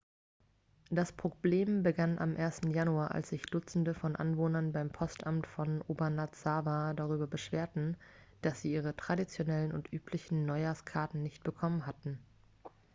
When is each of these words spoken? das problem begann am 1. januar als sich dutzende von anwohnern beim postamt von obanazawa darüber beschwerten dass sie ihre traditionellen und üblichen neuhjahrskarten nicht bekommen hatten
das 0.89 1.11
problem 1.11 1.83
begann 1.83 2.17
am 2.17 2.35
1. 2.35 2.61
januar 2.73 3.11
als 3.11 3.29
sich 3.29 3.43
dutzende 3.43 3.93
von 3.93 4.15
anwohnern 4.15 4.71
beim 4.71 4.89
postamt 4.89 5.45
von 5.45 5.83
obanazawa 5.83 6.95
darüber 6.95 7.27
beschwerten 7.27 7.95
dass 8.41 8.63
sie 8.63 8.73
ihre 8.73 8.95
traditionellen 8.95 9.71
und 9.71 9.93
üblichen 9.93 10.47
neuhjahrskarten 10.47 11.21
nicht 11.21 11.43
bekommen 11.43 11.85
hatten 11.85 12.17